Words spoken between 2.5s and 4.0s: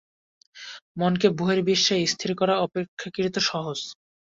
অপেক্ষাকৃত সহজ।